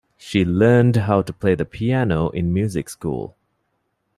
[0.17, 3.37] She learned how to play the piano in music school.